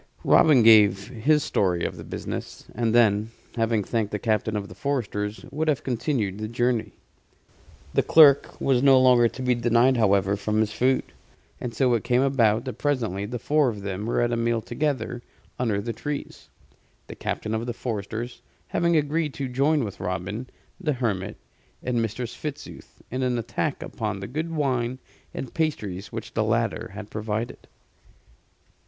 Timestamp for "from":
10.35-10.59